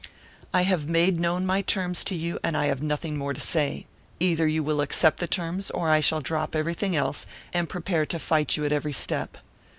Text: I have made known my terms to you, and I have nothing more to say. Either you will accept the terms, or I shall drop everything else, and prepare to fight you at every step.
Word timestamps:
I 0.51 0.63
have 0.63 0.89
made 0.89 1.19
known 1.19 1.45
my 1.45 1.61
terms 1.61 2.03
to 2.05 2.15
you, 2.15 2.39
and 2.43 2.57
I 2.57 2.65
have 2.65 2.81
nothing 2.81 3.15
more 3.17 3.35
to 3.35 3.39
say. 3.39 3.85
Either 4.19 4.47
you 4.47 4.63
will 4.63 4.81
accept 4.81 5.17
the 5.19 5.27
terms, 5.27 5.69
or 5.69 5.91
I 5.91 5.99
shall 5.99 6.21
drop 6.21 6.55
everything 6.55 6.95
else, 6.95 7.27
and 7.53 7.69
prepare 7.69 8.07
to 8.07 8.17
fight 8.17 8.57
you 8.57 8.65
at 8.65 8.71
every 8.71 8.93
step. 8.93 9.37